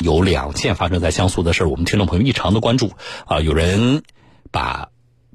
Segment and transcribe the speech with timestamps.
[0.00, 2.92] 有两件发生在江苏的事儿，我们听众朋友异常的关注
[3.26, 4.02] 啊，有人
[4.50, 4.88] 把。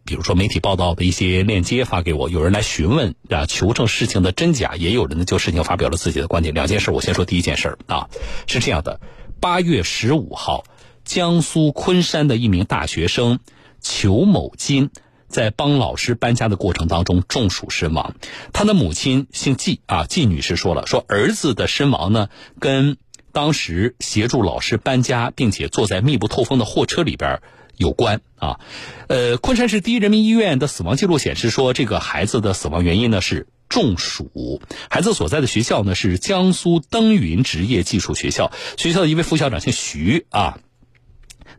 [0.03, 6.55] 比如说媒体报道的一些链接发给我，有人来询问啊，求证事情的真假，也有人呢就事情发表了自己的观点。
[6.55, 8.09] 两件事，我先说第一件事啊，
[8.47, 8.99] 是这样的：
[9.39, 10.63] 八月十五号，
[11.05, 13.39] 江苏昆山的一名大学生
[13.79, 14.89] 裘某金
[15.27, 18.15] 在帮老师搬家的过程当中中暑身亡。
[18.53, 22.27] 他的母亲姓季啊，季女士说了，说儿子的身亡呢，
[22.59, 22.97] 跟
[23.31, 27.41] 当时协助老师搬家，并且坐在密不透风的货车里边。
[27.77, 28.59] 有关啊，
[29.07, 34.61] 呃，昆山市第一人民医院的死亡记录显示说，这个孩子的死亡原因呢是中暑。
[34.87, 40.59] 孩子所在的学校呢是江苏登云职业技术学校，学校的一位副校长姓徐啊，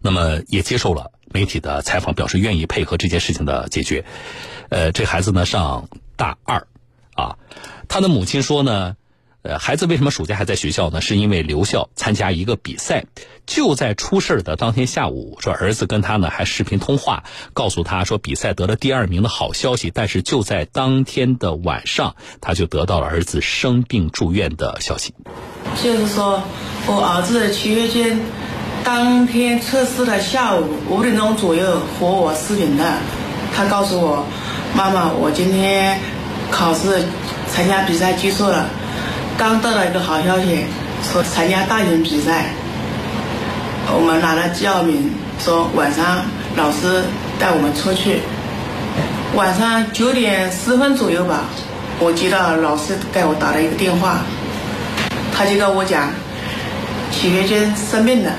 [0.01, 4.05] 那么也接受了媒体的采访，表示愿意配合这件事情的解决。
[4.69, 6.69] 呃，这孩子呢上大二
[7.15, 7.37] 啊，
[7.89, 8.97] 他的母亲说呢。
[9.43, 11.01] 呃，孩子为什么暑假还在学校呢？
[11.01, 13.05] 是因为留校参加一个比赛。
[13.45, 19.91] 就在出事的当天下午，说儿子跟他呢还视频通话，告诉他说比赛得了第二名的好消息。
[19.93, 25.13] 但是就在当天的晚上，他就得到了儿子生病住院的消息。
[25.83, 26.41] 就是说
[26.87, 28.21] 我儿子七月间
[28.85, 32.99] 当天测试的下午五点钟左右和我视频的，
[33.53, 34.25] 他告诉我
[34.77, 35.99] ：“妈妈，我今天
[36.53, 37.05] 考试
[37.49, 38.71] 参加比赛结束了。”
[39.39, 40.65] 刚得到一个好消息，
[41.03, 42.53] 说参加大型比赛，
[43.89, 46.25] 我们拿了第二名，说晚上
[46.57, 47.03] 老师
[47.41, 48.21] 带我们出去。
[49.35, 51.47] 晚上九点十分左右吧，
[51.99, 54.21] 我接到老师给我打了一个电话，
[55.35, 56.11] 他就跟我讲，
[57.11, 58.33] 许学军生病了。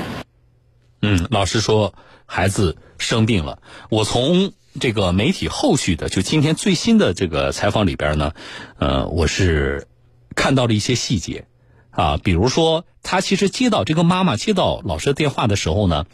[1.02, 1.92] 嗯，老师说
[2.24, 3.58] 孩子生病了。
[3.90, 8.32] 我从这个媒体后续的，就今天最新的这个采访里边呢，
[8.78, 9.86] 呃，我是。
[10.34, 11.46] 看到了一些细节，
[11.90, 16.06] 啊，比如说他其实接到这个妈妈接到老师的电话的时候呢，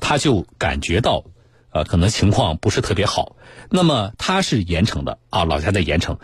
[0.00, 1.24] 他就感觉到，
[1.70, 3.36] 呃，可能情况不是特别好。
[3.70, 6.18] 那么他是盐城的啊，老家在盐城，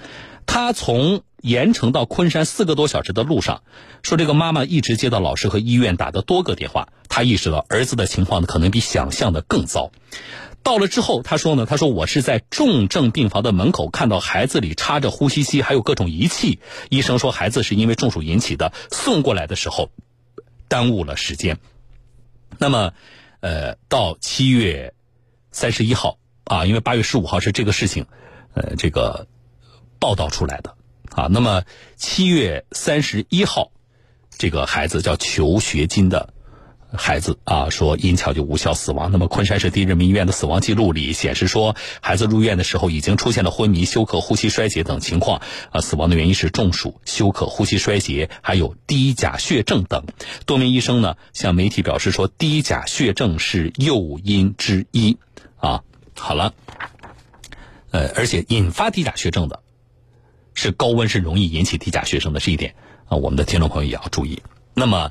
[0.47, 3.63] 他从盐城到昆山四个多小时的路上，
[4.03, 9.93] 说这个妈妈一直接到老师和医院打的多个电话，他意识到儿子的情况呢可能比想象的更糟。
[10.65, 16.59] 到了之后，他说呢，他说我是在重症病房的门口看到孩子里插着呼吸机，还有各种仪器。
[16.89, 19.91] 医生说孩子是因为中暑引起的，送过来的时候
[20.67, 21.59] 耽误了时间。
[22.59, 22.95] 那么，
[23.41, 24.95] 呃，到七月
[25.53, 28.07] 三十一号啊，因为八月十五号是这个事情，
[28.55, 29.29] 呃，这个
[30.01, 30.77] 报道出来的
[31.11, 31.29] 啊。
[31.31, 31.63] 那么
[31.97, 33.71] 七月三十一号，
[34.39, 36.34] 这个孩子叫裘学金的。
[36.97, 39.11] 孩子啊，说因抢救无效死亡。
[39.11, 45.43] 那么，昆山市第一人民医院的死亡记录里显示说，孩子入院的时候已经出现了昏迷、休克、呼吸衰竭等情况。
[45.71, 50.05] 啊，死亡的原因是中暑、休克、呼吸衰竭，还有低钾血症等。
[50.47, 55.19] 多名医生呢向媒体表示说，低钾血症是诱因之一。
[55.57, 55.83] 啊，
[56.17, 56.55] 好了，
[57.91, 59.63] 呃，而且引发低钾血症的，
[60.55, 62.75] 是高温是容易引起低钾血症的这一点
[63.07, 64.43] 啊，我们的听众朋友也要注意。
[64.75, 65.11] 那么。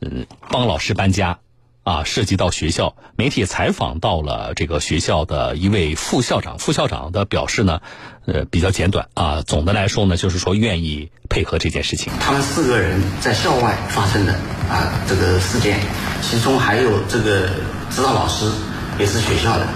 [0.00, 1.38] 嗯，帮老师搬家，
[1.82, 7.80] 啊，涉及到学校，媒体采访到了这个学校的一位副校长，副校长的表示呢，
[8.26, 9.42] 呃，比较简短啊。
[9.42, 12.12] 总的来说呢，就是说愿意配合这件事情。
[12.20, 14.34] 他们四个人在校外发生的
[14.68, 15.80] 啊这个事件，
[16.20, 17.48] 其中还有这个
[17.90, 18.50] 指导老师
[18.98, 19.66] 也是学校的，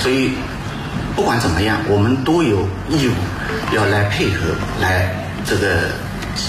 [0.00, 0.32] 所以
[1.14, 3.12] 不管怎么样，我们都有义务
[3.74, 5.80] 要来配合来这个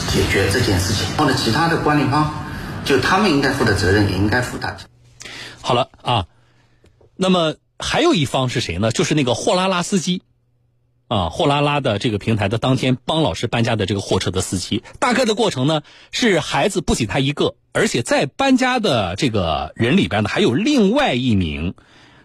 [0.10, 1.06] 解决这件事情。
[1.16, 2.44] 然后呢，其他的管理方。
[2.88, 4.78] 就他们应该负的责任，也应该负担。
[5.62, 6.28] 好了啊，
[7.18, 8.92] 那么还有一方是谁呢？
[8.92, 10.22] 就是那个货拉拉司机
[11.10, 14.84] 啊，货拉拉的这个平台的当天帮老师搬家的这个货车的司机。
[15.00, 15.82] 大概的过程呢，
[16.12, 21.76] 是孩子不仅他一个，而且在搬家的这个人里边呢，还有另外一名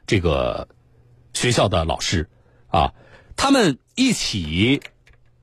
[0.06, 0.68] 这个
[1.34, 2.28] 学校的老师
[2.68, 2.92] 啊，
[3.34, 4.80] 他们一起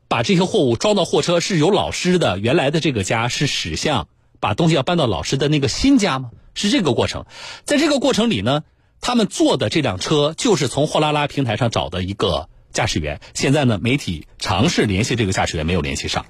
[0.08, 4.08] 把这些货物装到货车，是由老师的原来的这个家是驶向。
[4.40, 6.32] 把东西要搬到老师的那个新家吗？
[6.56, 7.26] 是这个过程，
[7.64, 8.64] 在这个过程里呢，
[9.00, 13.22] 他们坐的这辆车就是从货拉拉平台上找的一个驾驶员。
[13.34, 16.26] 现在呢，媒体尝试联系这个驾驶员，没有联系上，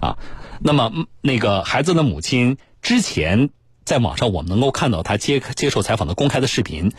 [0.00, 0.18] 啊，
[0.60, 0.92] 那么
[1.22, 3.48] 那个孩子的母亲之前
[3.84, 6.92] 在网上我们能够看到他接接受采访的公开的视频，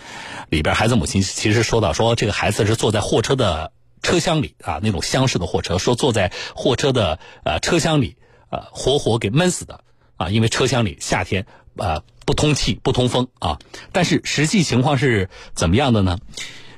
[0.49, 8.15] 里边孩子母亲其实说到说这个孩子是坐在货车的车厢里啊，那种厢式的货车，说坐在货车的呃车厢里
[8.49, 9.83] 呃活活给闷死的。
[10.21, 11.45] 啊，因为车厢里夏天，
[11.75, 13.59] 呃，不通气、不通风啊。
[13.91, 16.19] 但是实际情况是怎么样的呢？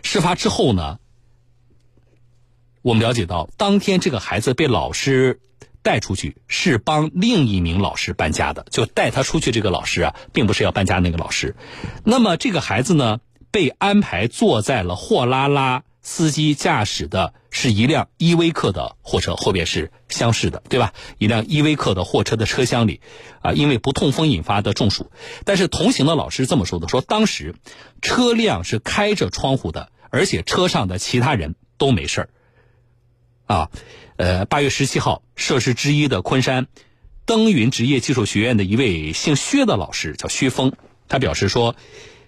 [0.01, 0.99] 事发之后呢，
[2.81, 5.39] 我们了解到，当天这个孩子被老师
[5.81, 11.55] 带出去是帮另一名老师搬家的，就带他出去这个老师啊，并不是要搬家那个老师。
[12.03, 13.19] 那么这个孩子呢，
[13.51, 20.93] 被安排坐在了货拉拉司机驾驶的是一辆依维柯的货车，后边是厢式的，对吧？
[21.17, 22.99] 一辆依维柯的货车的车厢里，
[23.41, 25.09] 啊，因为不痛风引发的中暑。
[25.45, 27.55] 但是同行的老师这么说的，说当时
[28.01, 32.29] 车辆是开着窗户的，而且车上的其他人都没事儿。
[33.45, 33.71] 啊，
[34.17, 36.67] 呃，八月十七号，涉事之一的昆山
[37.25, 40.73] 登云职业技术学院的一位姓薛的老师叫薛峰，
[41.07, 41.75] 他表示说，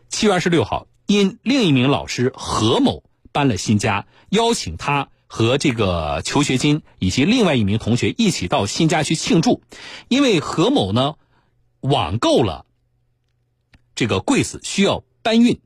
[0.08, 3.04] 七月二十六号，因另一名老师何某
[3.36, 9.62] 搬了新家，邀请他和这个求学金以及另外一名同学一起到新家去庆祝，
[10.08, 11.16] 因为何某呢
[11.82, 12.66] 网购了
[13.94, 15.60] 这个柜子需要搬运，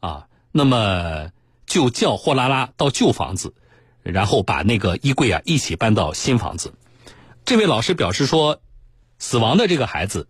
[0.00, 1.30] 啊，那么
[1.66, 3.54] 就叫货拉拉到旧房子。
[4.02, 6.74] 然后把那个衣柜啊一起搬到新房子。
[7.46, 8.60] 这位老师表示说，
[9.18, 10.28] 死亡的这个孩子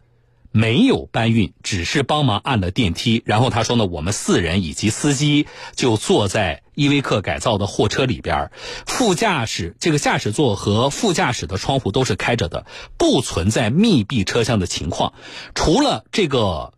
[0.57, 3.25] 没有搬运，只是帮忙按了电梯。
[3.27, 8.53] 然后他说呢，我们四人以及司机就坐在依维柯改造的货车里边，
[8.87, 12.67] 副驾驶这个驾驶座和副驾驶的窗户都是开着的，
[12.97, 15.13] 不存在密闭车厢的情况。
[15.57, 16.73] 除了这个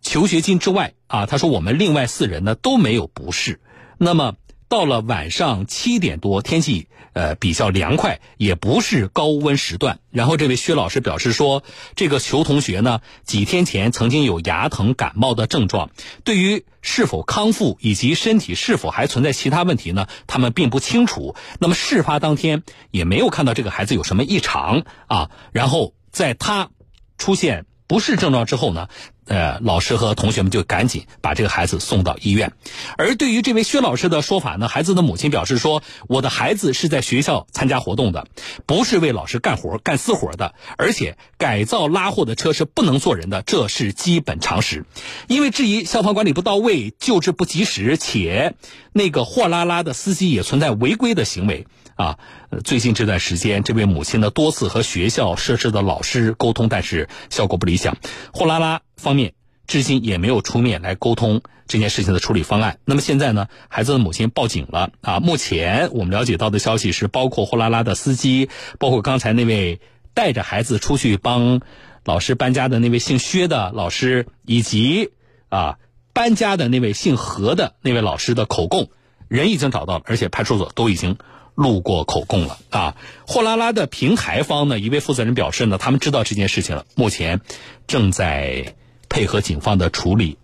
[0.00, 3.60] 求学金之外啊，他说我们另外四人呢都没有不适。
[3.98, 4.36] 那么。
[4.72, 9.98] 到了晚上七点多，天气呃比较凉快，也不是高温时段。
[10.10, 11.62] 然后这位薛老师表示说，
[11.94, 15.90] 这个裘同学呢，几天前曾经有牙疼、感冒的症状，
[16.24, 21.36] 对于是否康复以及身体是否还存在其他问题呢，他们并不清楚。
[21.58, 25.30] 那么事发当天也没有看到这个孩子有什么异常啊。
[25.52, 26.70] 然后在他
[27.18, 28.88] 出现不适症状之后呢？
[29.26, 32.52] 呃，老师和同学们就赶紧把这个孩子送到医院。
[32.98, 38.26] 而对于这位薛老师的说法呢，孩子的母亲表示说：“我的孩子是在学校参加活动的，
[38.66, 40.54] 不是为老师干活干私活的。
[40.76, 44.84] 而且改造拉货的车是不能坐人的，这是基本常识。
[45.28, 48.54] 因为质疑消防管理不到位、救治不及时，且
[48.92, 52.18] 那个货拉拉的司机也存在违规的行为。”啊，
[52.64, 57.98] 最近这段时间，这位母亲呢多次和学校设置的老师沟通，但是效果不理想。
[58.32, 59.34] 货拉拉方面
[59.66, 62.78] 至今也没有出面来沟通这件事情的处理方案。
[62.84, 65.20] 那么现在呢，孩子的母亲报警了啊。
[65.20, 68.48] 目前我们了解到的消息是，包括货拉拉的司机，
[68.78, 69.80] 包括刚才那位
[70.14, 71.60] 带着孩子出去帮
[72.04, 75.10] 老师搬家的那位姓薛的老师，以及
[75.48, 75.78] 啊
[76.12, 78.90] 搬家的那位姓何的那位老师的口供，
[79.28, 81.16] 人已经找到了，而且派出所都已经。
[81.54, 82.96] 录过口供了啊！
[83.26, 87.42] 货拉拉的平台方呢，一位负责人表示呢，他们知道这件事情了，目前
[87.86, 88.74] 正在
[89.12, 90.38] 配合警方的处理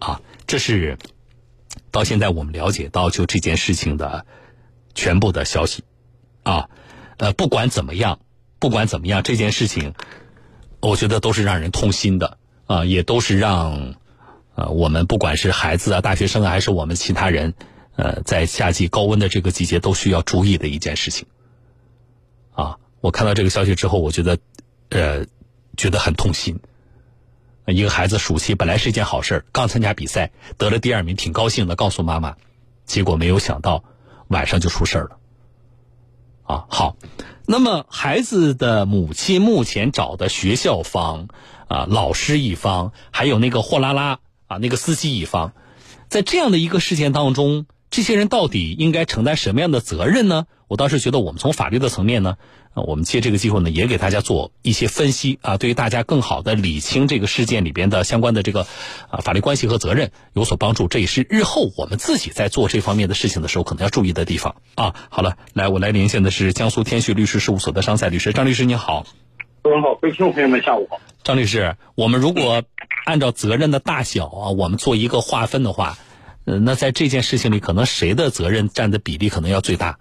[0.00, 0.20] 啊。
[0.48, 0.98] 这是
[1.92, 4.26] 到现在我们了解到就这件事情的
[4.94, 5.84] 全部的消息
[6.42, 6.68] 啊。
[7.18, 8.18] 呃，不管怎么样，
[8.58, 9.94] 不管怎么样，这件事情
[10.80, 13.94] 我觉得都是让人痛心的啊，也都是让
[14.56, 17.54] 呃我们不管是孩子啊、大学生，还是我们其他人。
[18.00, 21.26] 呃，在夏季高温的这个季节，都需要注意的一件事情。
[22.52, 24.38] 啊，我看到这个消息之后，我觉得，
[24.90, 25.26] 呃，
[25.76, 26.60] 觉得很痛心。
[27.74, 32.36] 一个孩子暑期本来是一件好事刚参加比赛得了第二名，挺高兴的，告诉妈妈，
[32.86, 33.84] 结果没有想到
[34.28, 35.18] 晚上就出事了。
[36.44, 36.96] 啊，好，
[37.46, 41.28] 那么孩子的母亲目前找的学校方
[41.68, 45.52] 啊，老师一方，还有那个货拉拉啊，那个司机一方，
[46.08, 47.66] 在这样的一个事件当中。
[47.90, 50.46] 这些人到底应该承担什么样的责任呢？
[50.66, 52.36] 我倒是觉得，我们从法律的层面呢，
[52.74, 58.66] 啊，我们借这个机会呢，也给大家做一些分析啊，对于大家更好的理清这个事件里边的相关的这个
[59.10, 60.88] 啊法律关系和责任有所帮助。
[60.88, 64.94] 这也是日后我们自己在做这方面的事情的时候可能要注意的地方啊。
[65.10, 69.06] 好了，来，我来连线的是江苏天旭律师事务所的张赛律师，张律师你好。
[69.62, 71.00] 各位好，各位听众朋友们，下午好。
[71.24, 72.62] 张律师，我们如果
[73.04, 75.98] 按照责任的大小啊，我们做一个划分的话。
[76.44, 79.98] 呃，那在这件事情里，可能谁的责任占的比例可能要最大？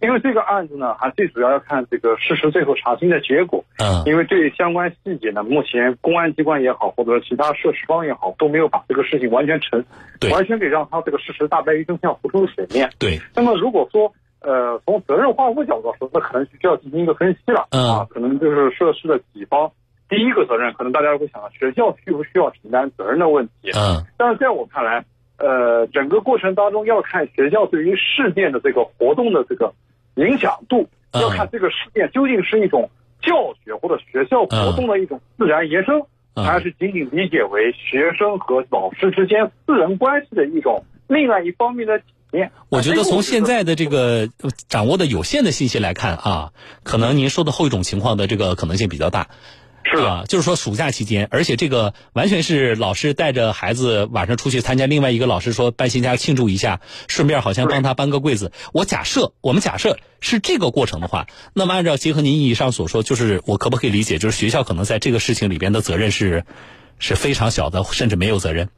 [0.00, 3.64] 因为这个案子呢，还最主要要看这个事实最后查清的结果。
[3.78, 4.02] 嗯。
[4.04, 9.82] 因为对相关细节呢，目前公安机关也好，或者其他涉事方也好，都没有把这个事情完全成，
[10.30, 12.90] 完全给让他这个事实大白于真相浮出水面。
[12.98, 13.18] 对。
[13.34, 17.66] 那么如果说，呃，从责任划分角度说，那可能需要进行一个分析了。
[17.70, 17.82] 嗯。
[17.88, 19.70] 啊，可能就是涉事的几方，
[20.08, 23.70] 第一个责任，可能大家会想到学校需不需要承担责任的问题。
[23.74, 24.04] 嗯。
[24.18, 25.04] 但是在我看来。
[25.38, 29.70] 呃，整个过程当中要看学校对于事件的这个活动的这个
[30.16, 32.90] 影响度，要看这个事件究竟是一种
[33.22, 36.02] 教学或者学校活动的一种自然延伸，
[36.34, 42.50] 还是仅仅理解为学生和老师之间私人关系的一种另外一方面的体验。
[42.68, 44.28] 我觉得从现在的这个
[44.68, 49.28] 掌握的有限的信息来看啊，可能您说的后一种情况的这个可能性比较大。
[49.88, 58.50] 是啊，就是说暑假期间，而且这个完全是老师带着孩子晚上出去参加另外一个老师说搬新家庆祝一下，顺便好像帮他搬个柜子。
[58.74, 66.42] 我假设我们假设是这个过程的话，那么按照结合您以上所说，就是我可不可以理解，就是学校可能在这个事情里边的责任是
[66.98, 68.68] 是非常小的，甚至没有责任。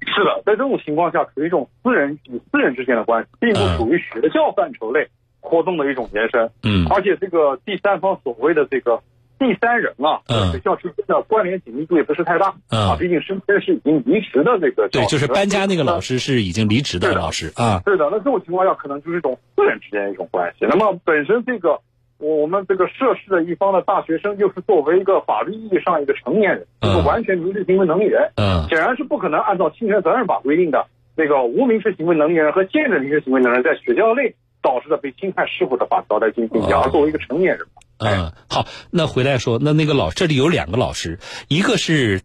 [0.00, 5.06] 是的，在这种情况下，属于一种私人与私人之间的关系，并不属于学校范畴内
[5.38, 6.50] 活动的一种延伸。
[6.64, 9.00] 嗯，而且这个第三方所谓的这个。
[9.38, 20.66] 第三人啊，嗯，学校之间的关联紧密度也不是太大，嗯，啊，毕竟身边是已经离职的这个，对，就是搬家那个老师是已经离职的老师啊，是的，那这种情况下可能就是一种私人之间的一种关系。
[20.68, 21.78] 那么本身这个
[22.18, 34.34] 我们这个涉事的一方的大学生，就是作为一个法律意义上一个成年人，就是完全民事行为能力人，嗯，显然是不可能按照侵权责任法规定的那个无民事行为能力人和限制民事行为能力人在学校内
[34.66, 37.64] 导致的被侵害事故的法条来进行评价，而作为一个成年人。
[37.98, 42.20] 嗯，好，那回来说，那那个老这里有两个老师，一个是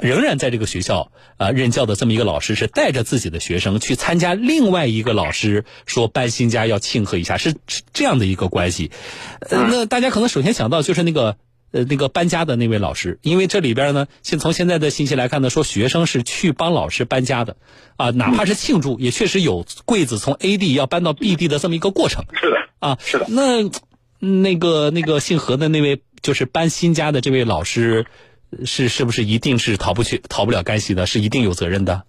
[0.00, 7.54] 仍然在这个学校啊任教的这么一个老师，是带着自己的学生去参加另外一个老师说搬新家要庆贺一下，是
[7.92, 8.90] 这样的一个关系。
[9.40, 11.36] 呃，那大家可能首先想到就是那个
[11.74, 17.56] 呃那个搬家的那位老师，因为这里边呢，现从现在的信息来看呢，说学生是去帮老师搬家的
[17.96, 22.24] 啊，哪怕是庆祝，也确实有柜子从 A 地要搬到 B 地的这么一个过程。
[22.32, 23.70] 是的，啊，是的，那。
[24.20, 28.06] 那个那个姓何的那位，就是搬新家的这位老师，
[28.64, 31.04] 是是不是一定是逃不去、逃不了干系的？
[31.04, 32.04] 是一定有责任的？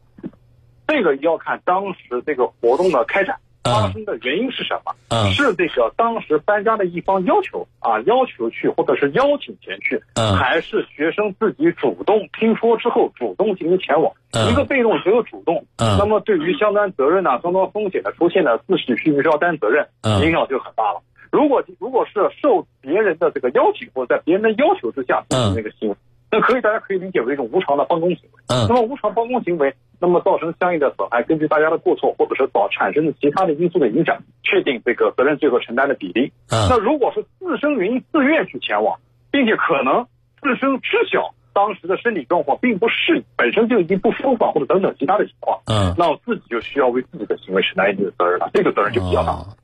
[0.87, 4.93] 这个要看当时这个活动的开展发生的原因是什么？
[5.09, 14.11] 嗯，是这个当时搬家的一方要求啊，要求去，或者是邀请前去，嗯，还是学生自己主动听说之后主动进行前往？
[14.31, 15.65] 嗯，一个被动，一个主动。
[15.77, 19.87] 嗯，那么对于相关责任呢、相关风险的出现呢，自己需不需要担责任？
[20.01, 21.01] 嗯，影响就很大了。
[21.31, 25.95] 如果如果是受别人的这个邀请，或者在别人的要求之下进行那个行为，
[26.31, 28.39] 那可以大家可以理解为一种无偿的帮工行为。
[28.47, 36.31] 嗯，那么无偿帮工行为，那么造成相应的损害，根据大家的过错或者是导产生的其他的因素的影响，确定这个责任最后承担的比例。
[36.49, 38.99] 嗯，那如果是自身原因自愿去前往，
[39.31, 40.07] 并且可能
[40.41, 41.33] 自身知晓。
[41.55, 49.31] 当时的身体状况并不适，本身就已经不舒服或者等等其他的情况，嗯，那我自己就需要为自己的行为承担一定的责任了，这个责任就比较大。
[49.31, 49.55] 好，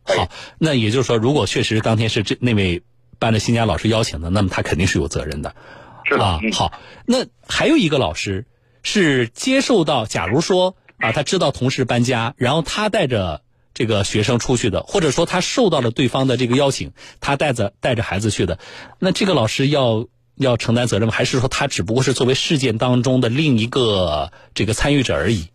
[0.58, 2.82] 那也就是说，如果确实当天是这那位
[3.20, 5.54] 办的新家老师邀请的，那么他肯定是有责任的，
[6.06, 6.40] 是啊。
[6.54, 6.72] 好，
[7.06, 8.46] 那还有一个老师
[8.84, 13.42] 是接受到，假如说啊，他知道同事搬家，然后他带着
[13.74, 18.60] 这个学生出去的，或者说他受到了对方的这个邀请，他带着带着孩子去的，
[19.00, 20.08] 那这个老师要。
[20.38, 21.14] 要承担责任吗？
[21.14, 25.50] 还是说他只不过是作为事件当中的另一个这个参与者而已？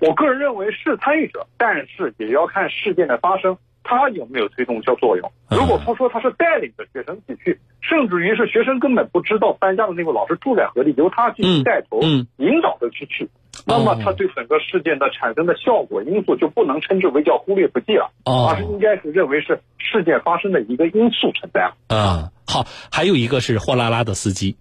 [0.00, 5.30] 我个人认为是参与者，但是也要看事件的发生，他有没有推动效作用。
[5.50, 13.28] 如果他说他是带领着学生一起去，甚至于是学生根本不知道搬家的那个老师住在何地，由他进行带头引导着去去，
[13.66, 21.70] 那么他对整个事件的产生的效果因素就不能称之为叫忽略不计了，而是应该是认为是事件发生的一个因素存在。
[21.94, 22.30] 啊。
[22.46, 24.54] 好，还有一个是货拉拉的司机，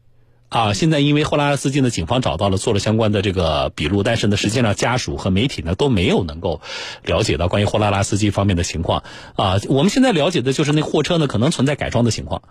[0.53, 6.61] 啊，现在因为货拉拉司机呢，警方找到了，做了相关的这个笔录，但是呢，实际上家属和媒体呢都没有能够
[7.03, 9.03] 了解到关于货拉拉司机方面的情况，
[9.35, 12.43] 啊，我们现在了解的就是那货车呢可能存在改装的情况，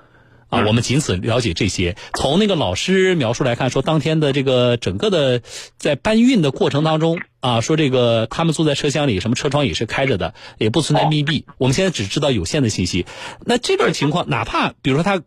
[0.49, 1.95] 啊，我们仅此了解这些。
[2.13, 5.41] 从那个老师描述来看，说当天的这个整个的
[5.79, 11.47] 在搬运的过程当中，啊，说这个他们坐在车厢里，什么车窗也是开着的，也不存在密闭。
[11.57, 13.07] 我们现在只知道有限的信息。
[13.47, 15.23] 那这种情况，哪怕比如说他。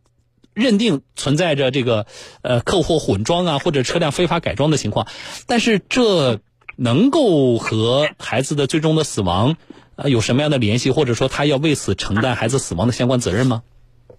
[0.55, 2.07] 认定存在着这个
[2.41, 5.05] 呃客货混装啊，或者车辆非法改装的情况，
[5.47, 6.39] 但是这
[6.77, 9.57] 能够和孩子的最终的死亡
[9.95, 13.63] 呃有什么样的联系，或者说他要为此承担孩子死亡的相关责任吗？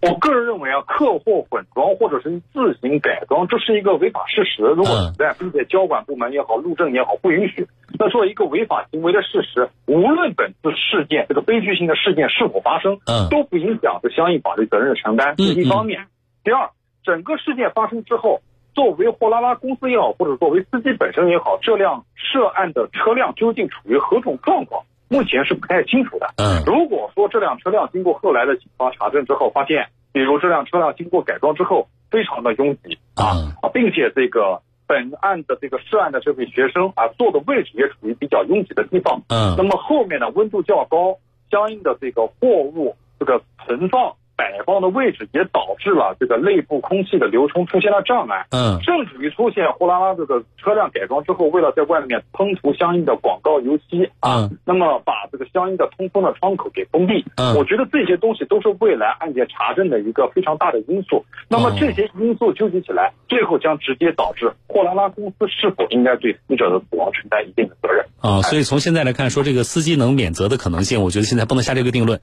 [0.02, 4.62] 我个人认为啊，客货混装或者是自行改装，这是一个违法事实。
[4.62, 7.66] 如果存在，并且交管部门也好，路政也好不允许，
[7.99, 15.35] 那作为一个违法行为的事实，无论本次事件这个悲剧性的事件是否发生，嗯，都不影响这相应法律责任的承担。
[15.38, 16.07] 这是一方面。
[16.47, 16.71] 第二，
[17.03, 18.41] 整个事件发生之后，
[18.73, 26.33] 作为货拉拉公司也好，或者作为司机本身也好，这辆涉案的车辆究竟处于何种状况，目前是不太清楚的。
[26.37, 41.19] 嗯，如果说这辆车辆经过后来的警方查证之后，发现，比如这辆车辆经过改装之后非常的拥挤啊啊，并且这个本案的这个涉案的这位学生啊坐的位置也处于比较拥挤的地方，嗯，那么后面呢温度较高，
[41.50, 44.15] 相应的这个货物这个存放。
[44.37, 48.47] 摆放的位置也导致了这个内部空气的流通出现了障碍。
[48.50, 57.25] 嗯，甚至于出现货拉拉这个车辆改装之后，为了在外面喷涂相应的广告油漆啊，那么把这个相应的通风的窗口给封闭。
[57.37, 61.25] 嗯，我觉得这些东西都是未来案件查证的一个非常大的因素。
[61.49, 68.05] 那么这些因素纠集起来，最后将直接导致货拉拉公司是否应该对死者的死亡承担一定的责任。
[68.21, 72.21] 啊，所以从现在来看，说这个司机能免责的可能性，我觉得现在不能下这个定论。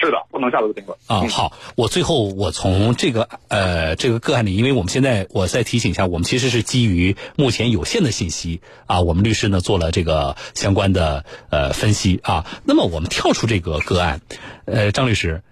[0.00, 1.28] 是的，不能下这个定论啊。
[1.28, 12.46] 好，我最后我从这个呃这个个案里，因为我们现在我再提醒一下，我们其实是基于目前有限的信息啊，我们律师呢做了这个相关的呃分析啊。
[12.64, 14.22] 那么我们跳出这个个案，
[14.64, 15.42] 呃，张律师，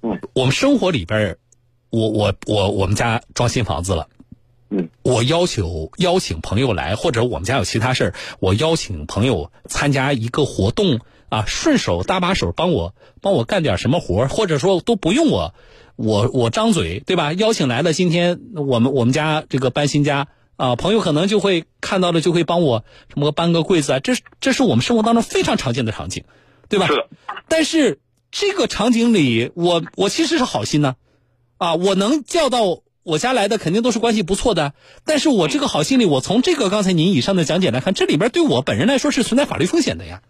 [0.00, 1.36] 嗯，我们生活里边，
[1.90, 4.06] 我我我我们家装新房子了，
[4.70, 11.00] 嗯，我要求邀请朋友来，或者我们家有其他事儿，我邀请朋友参加一个活动。
[11.28, 15.54] 啊，顺手搭把手帮我帮我干点什么活或者说都不用我，
[15.96, 17.32] 我我张嘴对吧？
[17.32, 26.24] 邀请来了，今天我们我们家这个搬新家啊，朋友可能就会看到了，就会帮我什么搬个柜子啊，这这是我们生活当中非常常见的场景，
[26.68, 26.86] 对吧？
[26.86, 27.08] 是的。
[27.48, 30.96] 但是这个场景里，我我其实是好心呢，
[31.58, 34.72] 啊，我能叫到我家来的肯定都是关系不错的，
[35.04, 40.22] 但是我这个好心里，我从这个刚才您以上的讲解来看，这里边对我本人来说是存在法律风险的呀。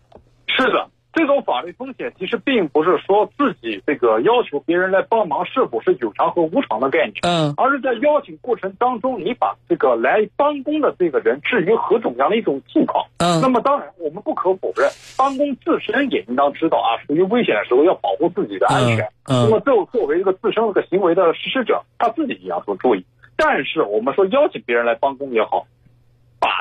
[0.58, 23.04] 是的，这种法律风险其实并不是说自己这个要求别人来帮忙是否是有偿和无偿的概念，嗯，而是在邀请过程当中，你把这个来帮工的这个人置于何种样的一种境况，嗯，那么当然我们不可否认，帮工自身也应当知道啊，处于危险的时候要保护自己的安全，嗯，那么作作为一个自身这个行为的实施者，他自己也要做注意。
[23.36, 25.64] 但是我们说邀请别人来帮工也好。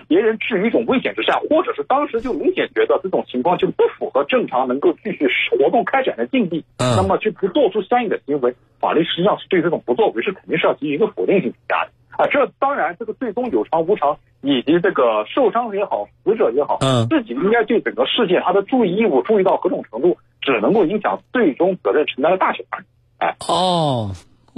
[0.07, 12.27] 把别人置于一种危险之下，或者是当时就明显觉得这种情况就不符合正常能够继续活动开展的境地，嗯，那么就不做出相应的行为，法律实际上是对这种不作为是肯定是要给予一个否定性评价的啊。
[12.27, 22.85] 这当然，这个最终有偿无偿，以及这个受伤也好，死者也好，嗯，自己应该对整个事件他的注意义务注意到何种程度，只能够影响最终责任承担的大小而已。
[23.19, 24.11] 哎，哦。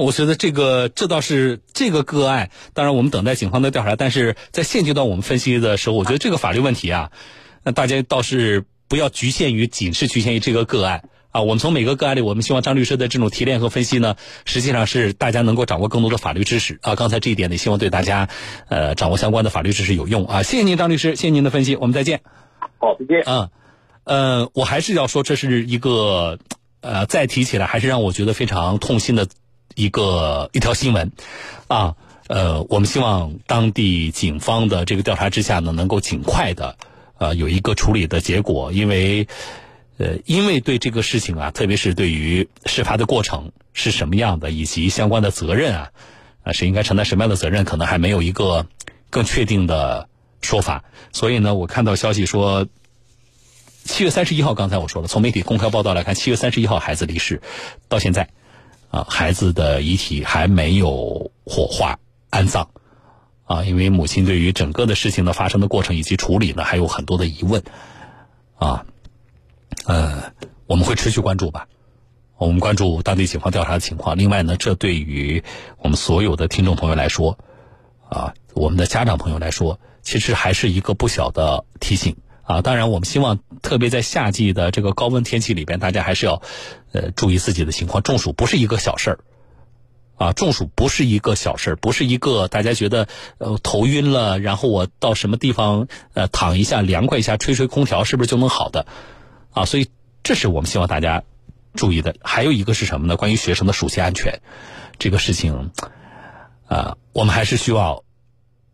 [0.06, 3.98] 我觉得这个这倒是这个个案，当然我们等待警方的调查。
[3.98, 7.12] 但是在现阶段我们分析的时候，我觉得这个法律问题啊，
[7.64, 11.42] 那大家倒是不要局限于仅是局限于这个个案啊。
[11.42, 16.96] 我们从每个个案里，我们希望张律师的这种提炼和分析呢，实际上是大家能够掌握更多的法律知识啊。
[16.96, 18.30] 刚才这一点呢，希望对大家
[18.70, 20.44] 呃掌握相关的法律知识有用啊。
[20.44, 22.22] 谢谢您，张律师，谢谢您的分析，我们再见。
[22.78, 23.24] 好，再见。
[23.26, 23.50] 嗯，
[24.06, 26.40] 呃，我还是要说，这是一个
[26.80, 29.28] 呃，再提起来还是让我觉得非常痛心的。
[29.80, 31.14] 一个一条新闻，
[31.70, 31.96] 啊，
[32.28, 36.76] 呃，我们希望当地警方的这个调查之下呢，能够尽快的，
[37.18, 39.26] 呃，有一个处理的结果，因为，
[39.98, 45.92] 呃，因为对这个事情啊，特别是对于事发的过程是什么样的，以及相关的责任啊，
[46.44, 48.68] 啊，是应该承担什么样的责任，可能还没有一个
[49.10, 50.10] 更确定的
[50.42, 50.84] 说法。
[51.14, 52.68] 所以呢，我看到消息说，
[53.86, 57.42] 七月三十一号，刚才我说了，从媒体公开报道来看，七月三十一号孩子离世，
[57.88, 58.28] 到现在。
[58.90, 62.00] 啊，孩子的遗体还没有火化
[62.32, 62.70] 安葬，
[63.46, 67.64] 啊，因为母亲对于整个的事情的发生的过程以及处理呢，还有很多的疑问，
[68.58, 68.86] 啊，
[69.86, 70.34] 呃，
[70.66, 71.68] 我们会持续关注吧，
[72.38, 74.18] 我们关注当地警方调查的情况。
[74.18, 75.44] 另外呢，这对于
[75.78, 77.38] 我们所有的听众朋友来说，
[78.10, 82.16] 啊，我们的家长朋友来说，其实还是一个不小的提醒。
[82.50, 86.42] 啊，当然，我们希望，特别在夏季的这个高温天气里边，大家还是要，
[86.94, 88.02] 呃，注意自己的情况。
[88.02, 89.20] 中暑不是一个小事儿，
[90.18, 93.08] 啊，中暑不是一个小事儿，不是一个大家觉得
[93.38, 98.88] 呃头晕了，然后我到什么地方呃躺一下凉快一下，吹吹空调是不是就能好的？
[99.52, 99.88] 啊，所以
[100.24, 101.22] 这是我们希望大家
[101.76, 102.16] 注意的。
[102.24, 103.16] 还有一个是什么呢？
[103.16, 104.42] 关于学生的暑期安全
[104.98, 105.70] 这个事情，
[106.66, 108.04] 啊，我们还是需要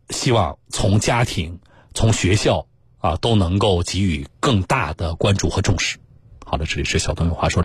[0.08, 1.60] 希望从家庭、
[1.92, 2.66] 从学校。
[3.06, 5.96] 啊，都能够给予更大的关注和重视。
[6.44, 7.62] 好的，这里是小东有话说。